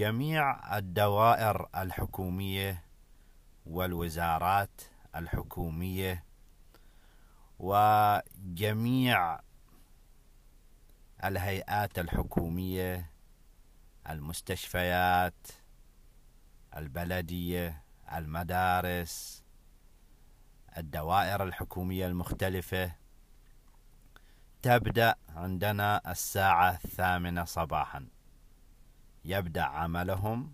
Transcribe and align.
جميع 0.00 0.78
الدوائر 0.78 1.68
الحكومية 1.76 2.84
والوزارات 3.66 4.80
الحكومية 5.16 6.24
وجميع 7.58 9.40
الهيئات 11.24 11.98
الحكومية 11.98 13.10
المستشفيات 14.10 15.46
البلدية 16.76 17.82
المدارس 18.12 19.42
الدوائر 20.76 21.42
الحكومية 21.42 22.06
المختلفة. 22.06 22.92
تبدأ 24.62 25.14
عندنا 25.28 26.10
الساعة 26.10 26.70
الثامنة 26.84 27.44
صباحا. 27.44 28.19
يبدأ 29.24 29.62
عملهم 29.62 30.52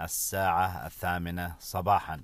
الساعة 0.00 0.86
الثامنة 0.86 1.56
صباحا. 1.58 2.22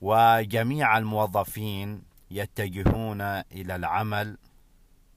وجميع 0.00 0.98
الموظفين 0.98 2.02
يتجهون 2.30 3.20
إلى 3.20 3.76
العمل 3.76 4.38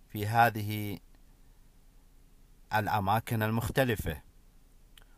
في 0.10 0.28
هذه 0.28 1.00
الأماكن 2.74 3.44
المختلفة 3.44 4.22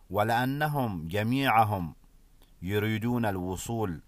ولأنهم 0.09 1.07
جميعهم 1.07 1.95
يريدون 2.61 3.25
الوصول 3.25 4.01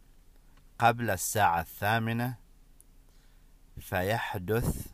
قبل 0.79 1.09
الساعة 1.09 1.61
الثامنة 1.61 2.35
فيحدث 3.79 4.87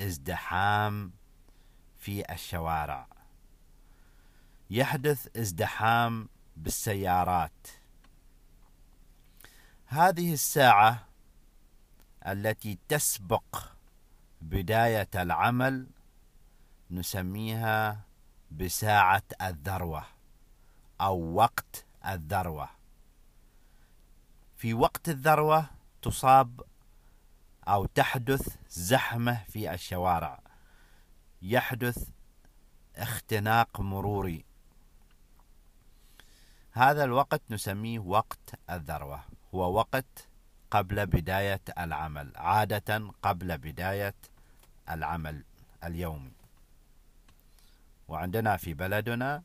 ازدحام 0.00 1.12
في 1.98 2.32
الشوارع. 2.32 3.11
يحدث 4.72 5.36
ازدحام 5.36 6.28
بالسيارات. 6.56 7.68
هذه 9.86 10.32
الساعة 10.32 11.08
التي 12.26 12.78
تسبق 12.88 13.44
بداية 14.40 15.08
العمل 15.14 15.86
نسميها 16.90 18.00
بساعة 18.50 19.22
الذروة 19.42 20.04
أو 21.00 21.34
وقت 21.34 21.84
الذروة. 22.06 22.68
في 24.56 24.74
وقت 24.74 25.08
الذروة 25.08 25.66
تصاب 26.02 26.60
أو 27.68 27.86
تحدث 27.86 28.56
زحمة 28.70 29.44
في 29.44 29.74
الشوارع. 29.74 30.40
يحدث 31.42 32.08
اختناق 32.96 33.80
مروري. 33.80 34.51
هذا 36.74 37.04
الوقت 37.04 37.42
نسميه 37.50 37.98
وقت 37.98 38.54
الذروة. 38.70 39.24
هو 39.54 39.72
وقت 39.72 40.28
قبل 40.70 41.06
بداية 41.06 41.60
العمل 41.78 42.32
عادة 42.36 43.12
قبل 43.22 43.58
بداية 43.58 44.14
العمل 44.90 45.44
اليومي. 45.84 46.32
وعندنا 48.08 48.56
في 48.56 48.74
بلدنا 48.74 49.42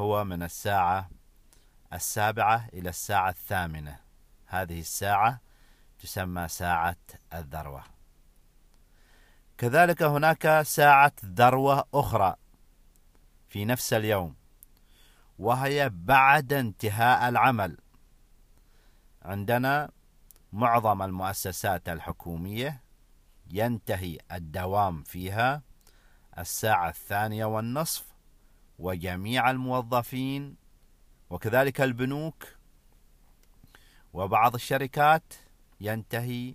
هو 0.00 0.24
من 0.24 0.42
الساعة 0.42 1.10
السابعة 1.92 2.68
إلى 2.72 2.88
الساعة 2.88 3.30
الثامنة. 3.30 3.98
هذه 4.46 4.80
الساعة 4.80 5.40
تسمى 6.02 6.48
ساعة 6.48 6.96
الذروة. 7.34 7.84
كذلك 9.58 10.02
هناك 10.02 10.62
ساعة 10.62 11.12
ذروة 11.24 11.84
أخرى 11.94 12.36
في 13.48 13.64
نفس 13.64 13.92
اليوم. 13.92 14.39
وهي 15.40 15.88
بعد 15.88 16.52
انتهاء 16.52 17.28
العمل. 17.28 17.76
عندنا 19.22 19.90
معظم 20.52 21.02
المؤسسات 21.02 21.88
الحكومية 21.88 22.82
ينتهي 23.50 24.18
الدوام 24.32 25.02
فيها 25.02 25.62
الساعة 26.38 26.88
الثانية 26.88 27.44
والنصف 27.44 28.14
وجميع 28.78 29.50
الموظفين 29.50 30.56
وكذلك 31.30 31.80
البنوك 31.80 32.46
وبعض 34.12 34.54
الشركات 34.54 35.34
ينتهي 35.80 36.54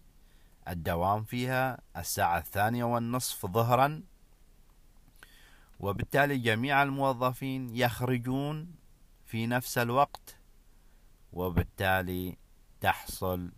الدوام 0.67 1.23
فيها 1.23 1.81
الساعة 1.97 2.37
الثانية 2.37 2.83
والنصف 2.83 3.45
ظهرا 3.45 4.03
وبالتالي 5.79 6.37
جميع 6.37 6.83
الموظفين 6.83 7.75
يخرجون 7.75 8.75
في 9.25 9.47
نفس 9.47 9.77
الوقت 9.77 10.37
وبالتالي 11.33 12.37
تحصل 12.81 13.51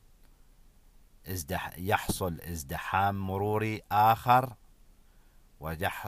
ازدح 1.27 1.72
يحصل 1.77 2.41
ازدحام 2.41 3.27
مروري 3.27 3.81
آخر 3.91 4.56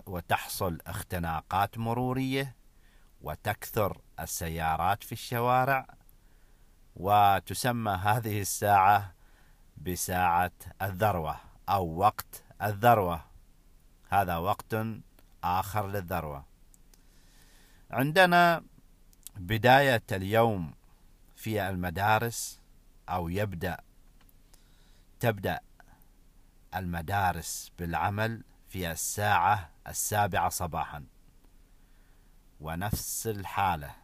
وتحصل 0.08 0.78
اختناقات 0.88 1.78
مرورية 1.78 2.56
وتكثر 3.22 4.02
السيارات 4.20 5.04
في 5.04 5.12
الشوارع 5.12 5.88
وتسمى 6.96 7.92
هذه 7.92 8.42
الساعة 8.42 9.16
بساعة 9.78 10.52
الذروة 10.82 11.36
أو 11.70 11.98
وقت 11.98 12.44
الذروة. 12.62 13.22
هذا 14.10 14.38
وقت 14.38 14.76
آخر 15.44 15.88
للذروة. 15.88 16.46
عندنا 17.92 18.64
بداية 19.36 20.04
اليوم 20.12 20.74
في 21.36 21.70
المدارس 21.70 22.60
أو 23.10 23.30
يبدأ 23.30 23.78
تبدأ 25.20 25.60
المدارس 26.76 27.72
بالعمل 27.80 28.44
في 28.70 28.92
الساعة 28.92 29.70
السابعة 29.88 30.50
صباحا. 30.50 31.06
ونفس 32.60 33.28
الحالة. 33.28 33.96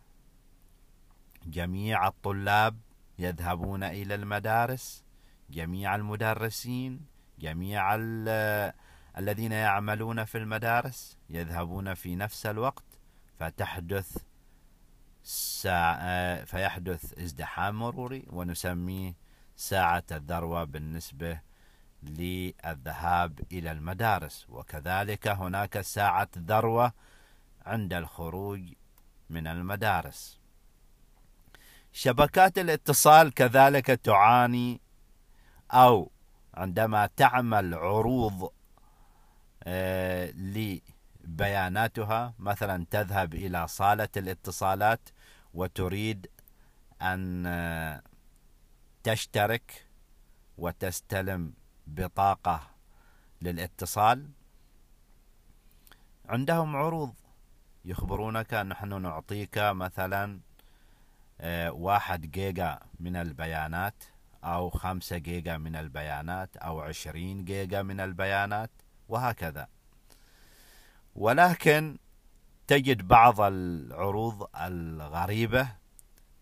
جميع 1.45 2.07
الطلاب 2.07 2.77
يذهبون 3.19 3.83
إلى 3.83 4.15
المدارس 4.15 5.03
جميع 5.49 5.95
المدرسين 5.95 7.05
جميع 7.39 7.95
الذين 9.17 9.51
يعملون 9.51 10.25
في 10.25 10.37
المدارس 10.37 11.17
يذهبون 11.29 11.93
في 11.93 12.15
نفس 12.15 12.45
الوقت 12.45 12.83
فتحدث 13.39 14.17
ساعة 15.23 16.43
فيحدث 16.45 17.19
ازدحام 17.19 17.75
مروري 17.75 18.25
ونسميه 18.29 19.13
ساعة 19.55 20.03
الذروة 20.11 20.63
بالنسبة 20.63 21.39
للذهاب 22.03 23.39
إلى 23.51 23.71
المدارس. 23.71 24.45
وكذلك 24.49 25.27
هناك 25.27 25.81
ساعة 25.81 26.29
ذروة 26.37 26.93
عند 27.65 27.93
الخروج 27.93 28.61
من 29.29 29.47
المدارس. 29.47 30.39
شبكات 31.91 32.57
الاتصال 32.57 33.33
كذلك 33.33 33.85
تعاني 33.85 34.81
أو 35.71 36.11
عندما 36.53 37.09
تعمل 37.15 37.73
عروض 37.73 38.43
آه، 38.43 38.51
لبياناتها. 41.25 42.33
مثلا 42.39 42.85
تذهب 42.91 43.33
إلى 43.33 43.67
صالة 43.67 44.09
الاتصالات 44.17 45.09
وتريد 45.53 46.27
أن 47.01 47.45
آه، 47.45 48.01
تشترك 49.03 49.87
وتستلم 50.57 51.53
بطاقة 51.87 52.61
للاتصال. 53.41 54.29
عندهم 56.25 56.75
عروض 56.75 57.13
يخبرونك 57.85 58.53
نحن 58.53 59.01
نعطيك 59.01 59.57
مثلا 59.57 60.39
آه، 61.41 61.71
واحد 61.71 62.31
جيجا 62.31 62.79
من 62.99 63.15
البيانات 63.15 64.03
أو 64.43 64.69
خمسة 64.69 65.17
جيجا 65.17 65.57
من 65.57 65.75
البيانات 65.75 66.57
أو 66.57 66.81
عشرين 66.81 67.45
جيجا 67.45 67.81
من 67.81 67.99
البيانات. 67.99 68.71
وهكذا. 69.07 69.67
ولكن 71.15 71.97
تجد 72.67 73.07
بعض 73.07 73.41
العروض 73.41 74.47
الغريبة 74.55 75.67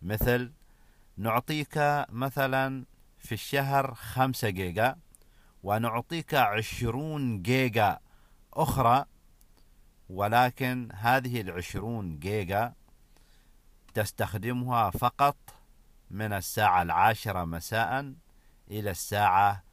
مثل 0.02 0.52
نعطيك 1.18 2.06
مثلا 2.10 2.86
في 3.20 3.32
الشهر 3.32 3.94
خمسة 3.94 4.50
جيجا 4.50 4.96
ونعطيك 5.64 6.34
عشرون 6.34 7.42
جيجا 7.42 8.00
أخرى 8.54 9.06
ولكن 10.10 10.90
هذه 10.94 11.42
العشرون 11.42 12.20
جيجا 12.20 12.74
تستخدمها 13.94 14.90
فقط 14.90 15.38
من 16.12 16.34
الساعة 16.34 16.82
العاشرة 16.82 17.46
مساء 17.46 18.14
إلى 18.72 18.92
الساعة 18.92 19.64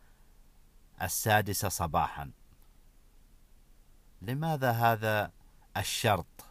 السادسة 1.02 1.68
صباحا. 1.68 2.30
لماذا 4.22 4.70
هذا 4.70 5.32
الشرط؟ 5.76 6.46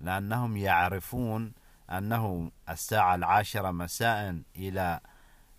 لأنهم 0.00 0.56
يعرفون 0.56 1.52
أنه 1.90 2.50
الساعة 2.68 3.14
العاشرة 3.14 3.70
مساء 3.70 4.42
إلى 4.56 5.00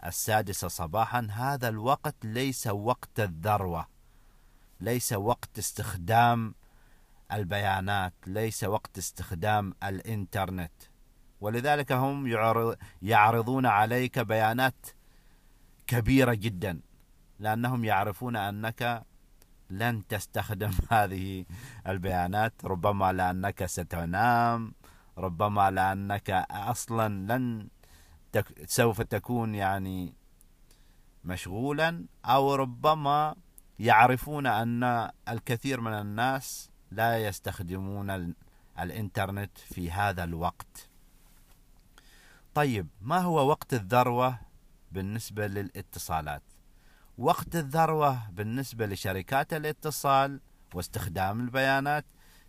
السادسة 0.05 0.67
صباحا 0.67 1.27
هذا 1.31 1.69
الوقت 1.69 2.15
ليس 2.23 2.67
وقت 2.67 3.19
الذروة 3.19 3.88
ليس 4.79 5.13
وقت 5.13 5.57
استخدام 5.57 6.55
البيانات 7.31 8.13
ليس 8.27 8.63
وقت 8.63 8.97
استخدام 8.97 9.75
الإنترنت. 9.83 10.71
ولذلك 11.41 11.91
هم 11.91 12.27
يعرضون 13.01 13.65
عليك 13.65 14.19
بيانات 14.19 14.85
كبيرة 15.88 16.33
جدا 16.33 16.81
لأنهم 17.39 17.85
يعرفون 17.85 18.35
أنك 18.35 19.03
لن 19.78 20.08
تستخدم 20.08 20.72
هذه 20.92 21.46
البيانات. 21.88 22.54
ربما 22.66 23.14
لأنك 23.14 23.66
ستنام 23.66 24.74
ربما 25.18 25.72
لأنك 25.72 26.30
أصلا 26.52 27.38
لن 27.38 27.68
تك 28.31 28.66
سوف 28.70 29.02
تكون 29.02 29.56
يعني 29.56 30.14
مشغولا 31.25 32.06
أو 32.25 32.56
ربما 32.56 33.36
يعرفون 33.80 34.48
أن 34.48 35.10
الكثير 35.30 35.81
من 35.81 35.94
الناس 35.94 36.70
لا 36.92 37.18
يستخدمون 37.18 38.36
الإنترنت 38.80 39.58
في 39.58 39.92
هذا 39.92 40.24
الوقت. 40.24 40.90
طيب 42.54 42.88
ما 43.02 43.20
هو 43.20 43.50
وقت 43.50 43.74
الذروة 43.74 44.40
بالنسبة 44.92 45.48
للاتصالات؟ 45.48 46.44
وقت 47.24 47.56
الذروة 47.56 48.30
بالنسبة 48.30 48.86
لشركات 48.86 49.54
الاتصال 49.54 50.42
واستخدام 50.74 51.40
البيانات 51.40 52.06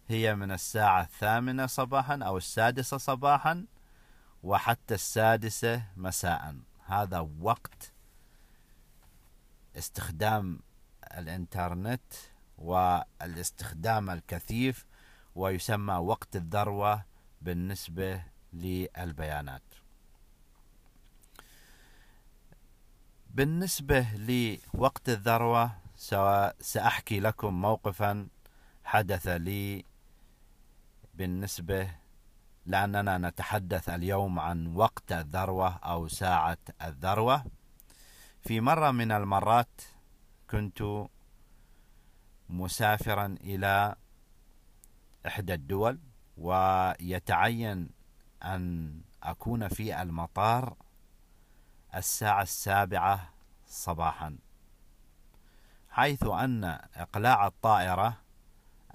هي 0.09 0.35
من 0.35 0.50
الساعة 0.50 1.03
الثامنة 1.03 1.67
صباحا 1.67 2.19
أو 2.23 2.37
السادسة 2.37 2.97
صباحا 2.97 3.67
وحتى 4.43 4.94
السادسة 4.94 5.82
مساء. 5.97 6.56
هذا 6.87 7.29
وقت 7.41 7.93
استخدام 9.76 10.61
الإنترنت 11.19 12.12
والاستخدام 12.59 14.11
الكثيف 14.11 14.87
ويسمى 15.35 15.94
وقت 15.94 16.37
الذروة 16.37 17.05
بالنسبة 17.43 18.23
للبيانات. 18.53 19.74
بالنسبة 23.34 24.06
لوقت 24.14 25.08
الذروة 25.08 25.70
سأحكي 26.60 27.20
لكم 27.20 27.60
موقفا 27.60 28.28
حدث 28.84 29.28
لي 29.28 29.84
بالنسبة 31.14 31.90
لأننا 32.66 33.19
نتحدث 33.19 33.88
اليوم 33.88 34.38
عن 34.38 34.66
وقت 34.66 35.12
الذروة 35.12 35.69
أو 35.69 36.08
ساعة 36.08 36.58
الذروة. 36.82 37.44
في 38.42 38.60
مرة 38.60 38.90
من 38.90 39.12
المرات 39.12 39.80
كنت 40.50 41.06
مسافرا 42.48 43.26
إلى 43.40 43.94
إحدى 45.26 45.54
الدول 45.54 45.98
ويتعين 46.37 47.90
أن 48.42 48.94
أكون 49.22 49.69
في 49.69 50.02
المطار 50.02 50.76
الساعة 51.94 52.43
السابعة 52.43 53.29
صباحا. 53.67 54.37
حيث 55.91 56.23
أن 56.23 56.64
إقلاع 56.94 57.46
الطائرة 57.46 58.17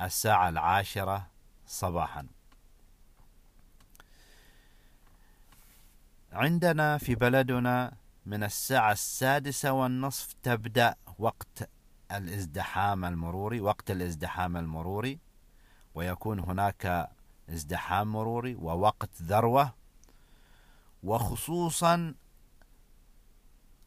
الساعة 0.01 0.50
العاشرة 0.50 1.28
صباحا. 1.66 2.28
عندنا 6.31 6.98
في 6.98 7.16
بلدنا 7.16 7.94
من 8.25 8.44
الساعة 8.44 8.92
السادسة 8.92 9.72
والنصف 9.72 10.34
تبدأ 10.44 10.95
وقت 11.19 11.69
الازدحام 12.12 13.06
المروري 13.06 13.62
وقت 13.62 13.92
الازدحام 13.92 14.57
المروري 14.57 15.19
ويكون 15.95 16.40
هناك 16.40 17.10
ازدحام 17.50 18.07
مروري 18.07 18.56
ووقت 18.56 19.10
ذروة 19.22 19.74
وخصوصا 21.04 22.16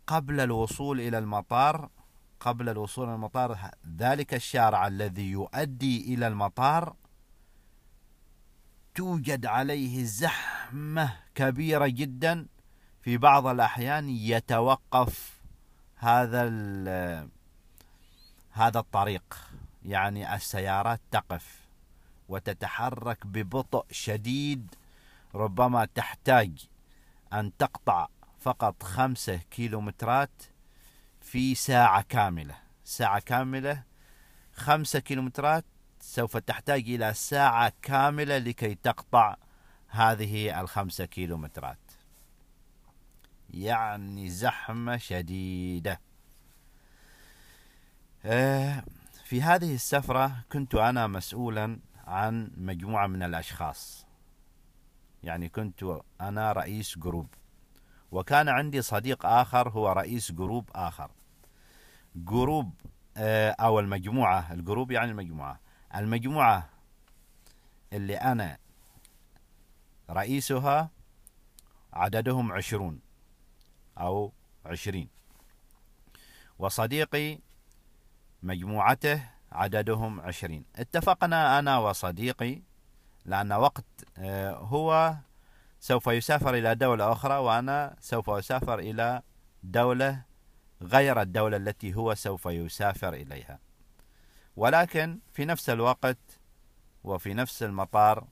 قبل 0.06 0.40
الوصول 0.40 1.00
إلى 1.00 1.19
المطار 1.19 1.90
قبل 2.40 2.69
الوصول 2.69 3.04
إلى 3.04 3.14
المطار 3.14 3.70
ذلك 3.96 4.34
الشارع 4.34 4.87
الذي 4.87 5.31
يؤدي 5.31 6.14
إلى 6.14 6.26
المطار 6.26 6.94
توجد 8.94 9.46
عليه 9.46 10.04
زحمة 10.04 11.16
كبيرة 11.34 11.87
جدا. 11.87 12.46
في 13.02 13.16
بعض 13.16 13.46
الأحيان 13.46 14.08
يتوقف 14.08 15.40
هذا 15.96 16.48
هذا 18.50 18.78
الطريق. 18.78 19.52
يعني 19.84 20.34
السيارات 20.34 21.00
تقف 21.10 21.60
وتتحرك 22.28 23.26
ببطء 23.26 23.87
شديد 23.90 24.75
ربما 25.34 25.84
تحتاج 25.84 26.69
أن 27.32 27.56
تقطع 27.56 28.08
فقط 28.43 28.83
خمسة 28.83 29.37
كيلومترات 29.37 30.43
في 31.21 31.55
ساعة 31.55 32.03
كاملة. 32.03 32.55
ساعة 32.85 33.21
كاملة 33.21 33.83
خمسة 34.53 34.99
كيلومترات 34.99 35.65
سوف 36.00 36.37
تحتاج 36.37 36.91
إلى 36.91 37.15
ساعة 37.15 37.73
كاملة 37.83 38.39
لكي 38.39 38.75
تقطع 38.75 39.37
هذه 39.89 40.61
الخمسة 40.61 41.05
كيلومترات. 41.05 41.79
يعني 43.50 44.29
زحمة 44.29 44.97
شديدة. 44.97 46.00
آه، 48.25 48.85
في 49.25 49.43
هذه 49.43 49.75
السفرة 49.75 50.44
كنت 50.53 50.75
أنا 50.75 51.06
مسؤولا 51.06 51.79
عن 52.06 52.50
مجموعة 52.56 53.06
من 53.06 53.23
الأشخاص. 53.23 54.06
يعني 55.23 55.49
كنت 55.49 55.85
أنا 56.21 56.53
رئيس 56.53 56.99
group. 56.99 57.29
وكان 58.12 58.49
عندي 58.49 58.82
صديق 58.82 59.26
آخر 59.26 59.69
هو 59.69 59.93
رئيس 59.93 60.32
group 60.32 60.70
آخر. 60.75 61.11
group 62.17 62.72
آه، 63.17 63.51
أو 63.51 63.81
المجموعة. 63.81 64.53
ال 64.53 64.59
group 64.59 64.91
يعني 64.91 65.10
المجموعة. 65.10 65.60
المجموعة 65.94 66.69
اللي 67.93 68.17
أنا 68.17 68.58
رئيسها 70.10 70.91
عددهم 71.93 72.53
عشرون 72.53 73.01
أو 73.98 74.32
عشرين. 74.67 75.08
وصديقي 76.58 77.39
مجموعته 78.43 79.22
عددهم 79.53 80.20
عشرين. 80.20 80.65
اتفقنا 80.77 81.58
أنا 81.58 81.79
وصديقي 81.79 82.63
لأن 83.25 83.53
وقت 83.53 83.84
آه، 84.19 84.55
هو 84.55 85.15
سوف 85.82 86.06
يسافر 86.06 86.55
إلى 86.55 86.74
دولة 86.74 87.12
أخرى 87.12 87.36
وأنا 87.36 87.96
سوف 88.01 88.31
أسافر 88.31 88.79
إلى 88.79 89.22
دولة 89.62 90.22
غير 90.82 91.20
الدولة 91.20 91.56
التي 91.56 91.94
هو 91.94 92.15
سوف 92.15 92.46
يسافر 92.46 93.15
إليها. 93.15 93.58
ولكن 94.56 95.19
في 95.32 95.44
نفس 95.44 95.70
الوقت 95.70 96.19
وفي 97.05 97.34
نفس 97.34 97.62
المطار 97.62 98.27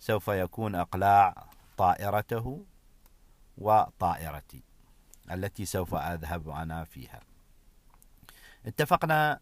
سوف 0.00 0.28
يكون 0.28 0.74
إقلاع 0.74 1.46
طائرته 1.76 2.64
وطائرتي 3.58 4.62
التي 5.30 5.64
سوف 5.64 5.94
أذهب 5.94 6.48
أنا 6.48 6.84
فيها. 6.84 7.20
اتفقنا 8.66 9.40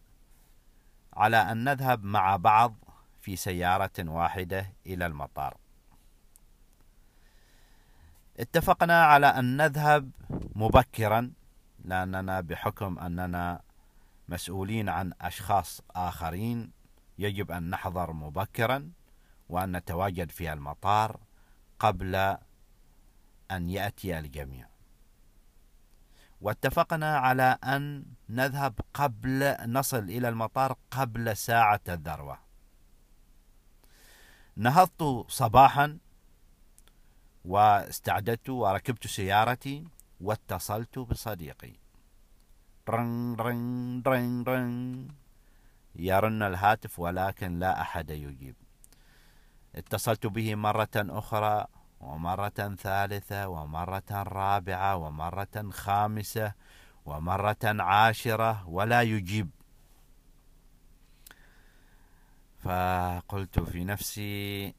على 1.13 1.37
أن 1.37 1.63
نذهب 1.63 2.03
مع 2.03 2.35
بعض 2.35 2.75
في 3.21 3.35
سيارة 3.35 3.91
واحدة 3.99 4.73
إلى 4.85 5.05
المطار. 5.05 5.57
اتفقنا 8.39 9.05
على 9.05 9.27
أن 9.27 9.57
نذهب 9.57 10.11
مبكرا 10.55 11.31
لأننا 11.85 12.41
بحكم 12.41 12.99
أننا 12.99 13.61
مسؤولين 14.29 14.89
عن 14.89 15.13
أشخاص 15.21 15.81
آخرين 15.91 16.71
يجب 17.17 17.51
أن 17.51 17.69
نحضر 17.69 18.13
مبكرا 18.13 18.91
وأن 19.49 19.75
نتواجد 19.75 20.31
في 20.31 20.53
المطار 20.53 21.19
قبل 21.79 22.15
أن 23.51 23.69
يأتي 23.69 24.19
الجميع. 24.19 24.67
واتفقنا 26.41 27.17
على 27.17 27.57
أن 27.63 28.05
نذهب 28.29 28.79
قبل 28.93 29.55
نصل 29.65 30.03
إلى 30.03 30.29
المطار 30.29 30.75
قبل 30.91 31.37
ساعة 31.37 31.81
الذروة. 31.89 32.39
نهضت 34.55 35.25
صباحا 35.27 35.97
واستعددت 37.45 38.49
وركبت 38.49 39.07
سيارتي 39.07 39.87
واتصلت 40.21 40.99
بصديقي. 40.99 41.73
رن 42.89 43.35
رن 43.39 44.03
رن 44.07 44.43
رن. 44.47 45.07
يرن 45.95 46.43
الهاتف 46.43 46.99
ولكن 46.99 47.59
لا 47.59 47.81
أحد 47.81 48.09
يجيب. 48.09 48.55
اتصلت 49.75 50.27
به 50.27 50.55
مرة 50.55 50.89
أخرى 50.95 51.65
ومرة 51.99 52.75
ثالثة 52.79 53.47
ومرة 53.47 54.11
رابعة 54.11 54.95
ومرة 54.95 55.69
خامسة 55.71 56.53
ومرة 57.05 57.63
عاشرة 57.63 58.67
ولا 58.69 59.01
يجيب. 59.01 59.49
فقلت 62.59 63.59
في 63.59 63.83
نفسي 63.83 64.73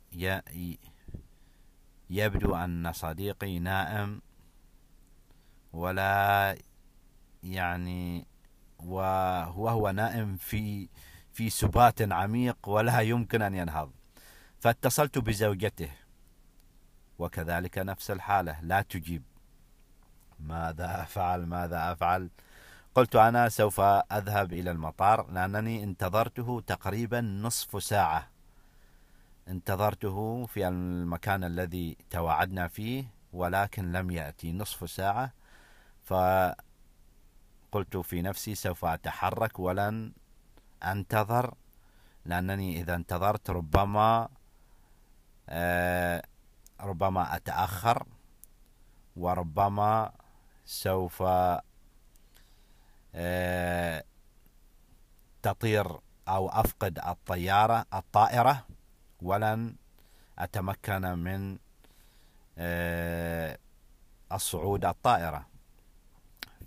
يبدو 2.10 2.54
أن 2.54 2.92
صديقي 2.92 3.58
نائم 3.58 4.22
ولا 5.72 6.56
يعني 7.42 8.26
وهو 8.78 9.90
نائم 9.90 10.36
في 10.36 10.88
في 11.32 11.50
سبات 11.50 12.12
عميق 12.12 12.68
ولا 12.68 13.00
يمكن 13.00 13.42
أن 13.42 13.54
ينهض. 13.54 13.92
فاتصلت 14.60 15.18
بزوجته 15.18 15.90
وكذلك 17.18 17.78
نفس 17.78 18.10
الحالة 18.10 18.60
لا 18.62 18.82
تجيب. 18.82 19.22
ماذا 20.40 21.02
أفعل؟ 21.02 21.46
ماذا 21.46 21.92
أفعل؟ 21.92 22.30
قلت 22.94 23.16
أنا 23.16 23.48
سوف 23.48 23.80
أذهب 23.80 24.52
إلى 24.52 24.70
المطار 24.70 25.30
لأنني 25.30 25.84
انتظرته 25.84 26.60
تقريبا 26.66 27.20
نصف 27.20 27.82
ساعة. 27.82 28.29
انتظرته 29.50 30.46
في 30.46 30.68
المكان 30.68 31.44
الذي 31.44 31.96
توعدنا 32.10 32.68
فيه 32.68 33.04
ولكن 33.32 33.92
لم 33.92 34.10
يأتي. 34.10 34.52
نصف 34.52 34.90
ساعة. 34.90 35.32
فقلت 36.04 36.56
في 38.02 38.22
نفسي 38.22 38.54
سوف 38.54 38.84
أتحرك 38.84 39.58
ولن 39.58 40.12
أنتظر 40.82 41.54
لأنني 42.24 42.80
إذا 42.80 42.94
انتظرت 42.94 43.50
ربما 43.50 44.28
آه، 45.48 46.22
ربما 46.80 47.36
أتأخر 47.36 48.06
وربما 49.16 50.12
سوف 50.64 51.22
آه، 53.14 54.04
تطير 55.42 55.98
أو 56.28 56.48
أفقد 56.48 56.98
الطيارة 56.98 57.86
الطائرة. 57.94 58.66
ولن 59.22 59.74
أتمكن 60.38 61.18
من 61.18 61.58
آه، 62.58 63.58
الصعود 64.32 64.84
الطائرة. 64.84 65.46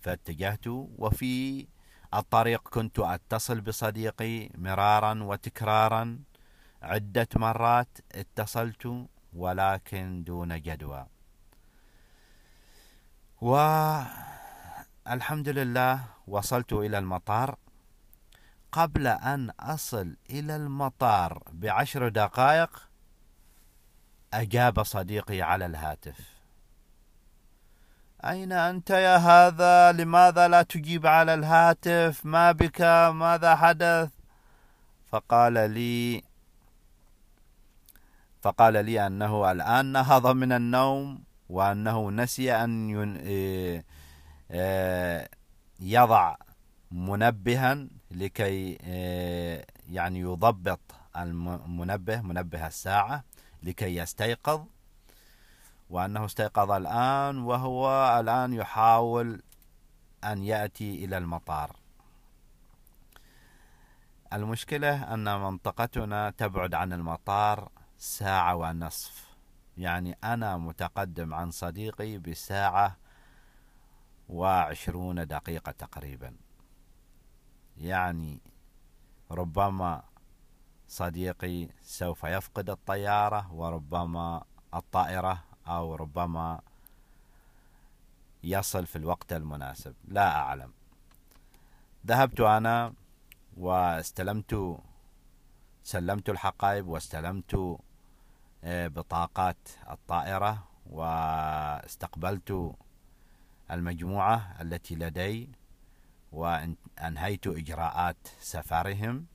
فاتجهت 0.01 0.67
وفي 0.97 1.67
الطريق 2.13 2.69
كنت 2.69 2.99
أتصل 2.99 3.61
بصديقي 3.61 4.49
مرارا 4.57 5.23
وتكرارا. 5.23 6.19
عدة 6.81 7.27
مرات 7.35 7.97
اتصلت 8.11 9.07
ولكن 9.33 10.23
دون 10.23 10.61
جدوى. 10.61 11.07
والحمد 13.41 15.49
لله 15.49 16.03
وصلت 16.27 16.73
إلى 16.73 16.97
المطار. 16.97 17.57
قبل 18.73 19.07
أن 19.07 19.49
أصل 19.59 20.17
إلى 20.29 20.55
المطار 20.55 21.43
بعشر 21.51 22.09
دقائق 22.09 22.89
أجاب 24.33 24.83
صديقي 24.83 25.41
على 25.41 25.65
الهاتف. 25.65 26.19
أين 28.25 28.51
أنت 28.51 28.89
يا 28.89 29.17
هذا؟ 29.17 29.91
لماذا 29.91 30.47
لا 30.47 30.61
تجيب 30.61 31.07
على 31.07 31.33
الهاتف؟ 31.33 32.25
ما 32.25 32.51
بك؟ 32.51 32.81
ماذا 33.13 33.55
حدث؟ 33.55 34.09
فقال 35.11 35.53
لي 35.53 36.23
فقال 38.41 38.85
لي 38.85 39.07
أنه 39.07 39.51
الآن 39.51 39.85
نهض 39.85 40.27
من 40.27 40.51
النوم 40.51 41.23
وأنه 41.49 42.11
نسي 42.11 42.55
أن 42.55 43.15
إيه، 43.17 43.85
إيه، 44.51 45.29
يضع 45.79 46.35
منبها 46.91 47.87
لكي 48.13 48.77
إيه، 48.83 49.65
يعني 49.89 50.19
يضبط 50.19 50.79
المنبه 51.17 52.21
منبه 52.21 52.67
الساعة 52.67 53.23
لكي 53.63 53.95
يستيقظ. 53.95 54.65
وأنه 55.89 56.25
استيقظ 56.25 56.71
الآن 56.71 57.37
وهو 57.37 58.19
الآن 58.19 58.53
يحاول 58.53 59.41
أن 60.23 60.43
يأتي 60.43 61.05
إلى 61.05 61.17
المطار. 61.17 61.75
المشكلة 64.33 65.13
أن 65.13 65.39
منطقتنا 65.39 66.29
تبعد 66.29 66.73
عن 66.73 66.93
المطار 66.93 67.69
ساعة 67.97 68.55
ونصف. 68.55 69.35
يعني 69.77 70.17
أنا 70.23 70.57
متقدم 70.57 71.33
عن 71.33 71.51
صديقي 71.51 72.17
بساعة 72.17 72.97
وعشرون 74.29 75.27
دقيقة 75.27 75.71
تقريبا. 75.71 76.42
يعني 77.77 78.39
ربما 79.31 80.03
صديقي 80.87 81.67
سوف 81.81 82.23
يفقد 82.23 82.69
الطيارة 82.69 83.53
وربما 83.53 84.43
الطائرة 84.73 85.43
أو 85.67 85.95
ربما 85.95 86.61
يصل 88.43 88.85
في 88.85 88.95
الوقت 88.95 89.33
المناسب. 89.33 89.95
لا 90.07 90.35
أعلم. 90.35 90.71
ذهبت 92.07 92.39
أنا 92.39 92.93
واستلمت 93.57 94.77
سلمت 95.83 96.29
الحقائب 96.29 96.87
واستلمت 96.87 97.79
آه، 98.63 98.87
بطاقات 98.87 99.69
الطائرة 99.89 100.63
واستقبلت 100.89 102.75
المجموعة 103.71 104.55
التي 104.61 104.95
لدي. 104.95 105.49
وأنهيت 106.33 107.47
إجراءات 107.47 108.17
سفرهم 108.39 109.25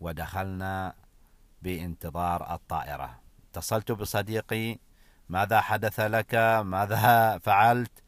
ودخلنا 0.00 0.94
بانتظار 1.62 2.54
الطائرة. 2.54 3.18
اتصلت 3.50 3.92
بصديقي 3.92 4.78
ماذا 5.28 5.60
حدث 5.60 6.00
لك؟ 6.00 6.34
ماذا 6.64 7.38
فعلت؟ 7.38 8.02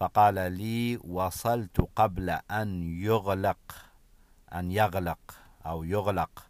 فقال 0.00 0.34
لي 0.34 0.96
وصلت 0.96 1.88
قبل 1.96 2.30
أن 2.30 2.82
يغلق 2.82 3.74
أن 4.54 4.72
يغلق 4.72 5.34
أو 5.66 5.84
يغلق 5.84 6.46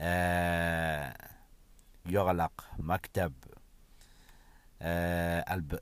آه 0.00 1.16
يغلق 2.06 2.64
مكتب 2.78 3.32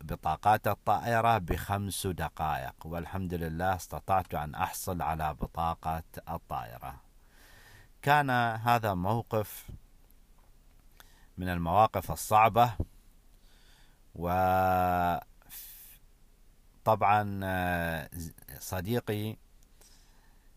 بطاقات 0.02 0.67
الطائرة 0.67 1.38
بخمس 1.38 2.07
دقائق. 2.07 2.75
والحمد 2.85 3.35
لله 3.35 3.76
استطعت 3.76 4.35
أن 4.35 4.55
أحصل 4.55 5.02
على 5.02 5.35
بطاقة 5.35 6.02
الطائرة. 6.28 7.00
كان 8.02 8.31
هذا 8.31 8.95
موقف 8.95 9.69
من 11.38 11.49
المواقف 11.49 12.11
الصعبة 12.11 12.73
وطبعا 14.14 15.21
آه، 17.45 18.11
صديقي 18.59 19.37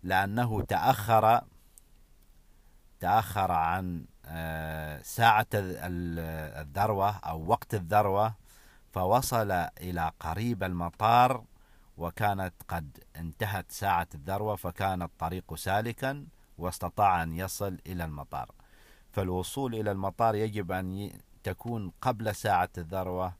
لأنه 0.03 0.61
تأخر 0.61 1.41
تأخر 3.01 3.51
عن 3.51 4.05
آه، 4.25 5.01
ساعة 5.01 5.47
الذروة 5.53 7.09
أو 7.09 7.45
وقت 7.47 7.73
الذروة 7.73 8.33
فوصل 8.91 9.51
إلى 9.51 10.11
قريب 10.19 10.63
المطار 10.63 11.43
وكانت 11.97 12.53
قد 12.67 13.03
انتهت 13.15 13.71
ساعة 13.71 14.07
الذروة 14.15 14.55
فكان 14.55 15.01
الطريق 15.01 15.55
سالكا 15.55 16.25
واستطاع 16.57 17.23
أن 17.23 17.33
يصل 17.33 17.77
إلى 17.87 18.05
المطار. 18.05 18.51
فالوصول 19.11 19.75
إلى 19.75 19.91
المطار 19.91 20.35
يجب 20.35 20.71
أن 20.71 21.11
تكون 21.43 21.91
قبل 22.01 22.35
ساعة 22.35 22.69
الذروة 22.77 23.33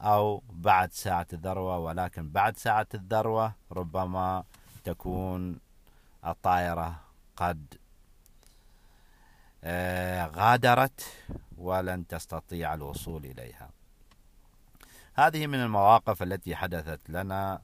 أو 0.00 0.42
بعد 0.52 0.92
ساعة 0.92 1.26
الذروة 1.32 1.78
ولكن 1.78 2.30
بعد 2.30 2.56
ساعة 2.56 2.86
الذروة 2.94 3.52
ربما 3.72 4.44
تكون 4.84 5.60
الطائرة 6.26 7.00
قد 7.36 7.74
غادرت 10.34 11.24
ولن 11.56 12.06
تستطيع 12.06 12.74
الوصول 12.74 13.24
إليها. 13.24 13.70
هذه 15.14 15.46
من 15.46 15.58
المواقف 15.58 16.22
التي 16.22 16.56
حدثت 16.56 17.10
لنا 17.10 17.62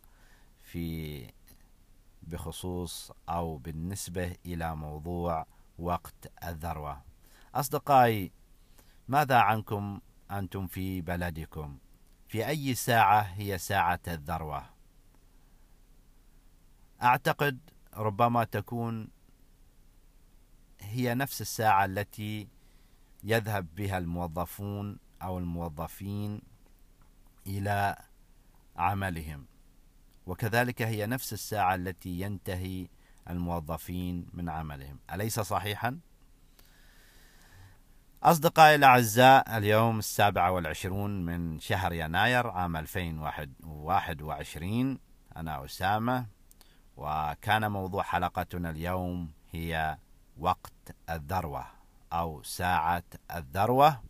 في 0.63 1.27
بخصوص 2.23 3.13
أو 3.29 3.57
بالنسبة 3.57 4.37
إلى 4.47 4.77
موضوع 4.77 5.47
وقت 5.79 6.33
الذروة. 6.45 7.03
أصدقائي 7.55 8.33
ماذا 9.09 9.37
عنكم 9.37 10.01
أنتم 10.31 10.67
في 10.67 11.01
بلدكم؟ 11.01 11.79
في 12.29 12.49
أي 12.49 12.75
ساعة 12.75 13.21
هي 13.21 13.59
ساعة 13.59 14.01
الذروة؟ 14.09 14.65
أعتقد 17.03 17.59
ربما 17.97 18.45
تكون 18.45 19.09
هي 20.85 21.14
نفس 21.14 21.41
الساعة 21.41 21.85
التي 21.85 22.49
يذهب 23.25 23.75
بها 23.75 23.99
الموظفون 23.99 24.99
أو 25.23 25.38
الموظفين 25.38 26.43
إلى 27.47 27.97
عملهم 28.76 29.47
وكذلك 30.26 30.83
هي 30.83 31.07
نفس 31.07 31.33
الساعة 31.33 31.75
التي 31.75 32.21
ينتهي 32.21 32.88
الموظفين 33.31 34.26
من 34.33 34.49
عملهم 34.49 34.99
أليس 35.12 35.41
صحيحا؟ 35.41 35.99
أصدقائي 38.23 38.75
الأعزاء 38.75 39.59
اليوم 39.59 39.99
السابع 39.99 40.49
والعشرون 40.49 41.25
من 41.25 41.61
شهر 41.61 41.93
يناير 41.93 42.47
عام 42.47 42.76
2021 42.76 44.99
أنا 45.37 45.64
أسامة 45.64 46.26
وكان 46.97 47.71
موضوع 47.71 48.03
حلقتنا 48.03 48.71
اليوم 48.71 49.31
هي 49.53 49.99
وقت 50.38 50.74
الذروة 51.11 51.67
أو 52.12 52.43
ساعة 52.43 53.03
الذروة. 53.35 54.00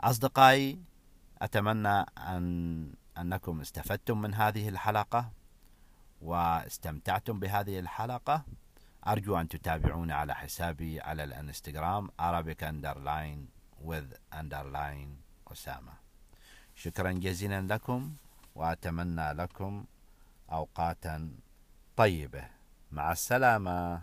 أصدقائي 0.00 0.78
أتمنى 1.42 2.06
أن 2.18 2.92
أنكم 3.18 3.60
استفدتم 3.60 4.20
من 4.20 4.34
هذه 4.34 4.68
الحلقة 4.68 5.30
واستمتعتم 6.22 7.40
بهذه 7.40 7.78
الحلقة. 7.78 8.42
أرجو 9.06 9.40
أن 9.40 9.48
تتابعوني 9.48 10.12
على 10.12 10.34
حسابي 10.34 11.00
على 11.00 11.24
الانستغرام 11.24 12.10
Arabic 12.20 12.62
underline 12.62 13.48
with 13.88 14.16
underline 14.34 15.08
أسامة. 15.52 15.92
شكرا 16.74 17.12
جزيلا 17.12 17.74
لكم 17.74 18.12
وأتمنى 18.54 19.32
لكم 19.32 19.84
أوقاتا 20.52 21.30
طيبة. 21.96 22.44
مع 22.92 23.12
السلامة. 23.12 24.02